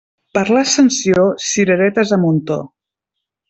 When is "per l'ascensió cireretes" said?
0.37-2.15